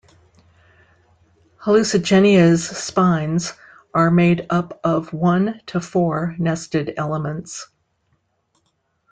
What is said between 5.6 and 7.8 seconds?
to four nested elements.